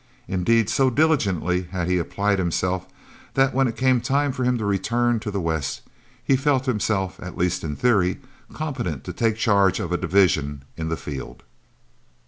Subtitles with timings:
[0.27, 2.87] Indeed, so diligently had he applied himself,
[3.35, 5.81] that when it came time for him to return to the West,
[6.23, 8.17] he felt himself, at least in theory,
[8.51, 11.43] competent to take charge of a division in the field.